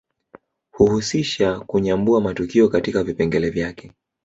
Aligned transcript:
Huhusisha 0.71 1.59
kunyambua 1.59 2.21
matukio 2.21 2.69
katika 2.69 3.03
vipengele 3.03 3.49
vyake 3.49 3.91